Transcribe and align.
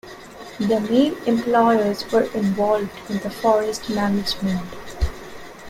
The 0.59 0.79
main 0.79 1.13
employers 1.27 2.11
were 2.11 2.23
involved 2.33 2.89
in 3.07 3.19
the 3.19 3.29
forest 3.29 3.87
management. 3.87 4.65